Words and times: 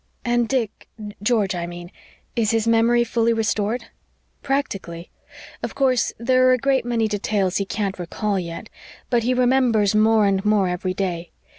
"And 0.25 0.47
Dick 0.49 0.87
George, 1.21 1.53
I 1.53 1.67
mean? 1.67 1.91
Is 2.35 2.49
his 2.49 2.67
memory 2.67 3.03
fully 3.03 3.33
restored?" 3.33 3.85
"Practically. 4.41 5.11
Of 5.61 5.75
course, 5.75 6.11
there 6.17 6.47
are 6.49 6.53
a 6.53 6.57
great 6.57 6.85
many 6.85 7.07
details 7.07 7.57
he 7.57 7.65
can't 7.65 7.99
recall 7.99 8.39
yet 8.39 8.67
but 9.11 9.21
he 9.21 9.35
remembers 9.35 9.93
more 9.93 10.25
and 10.25 10.43
more 10.43 10.67
every 10.67 10.95
day. 10.95 11.29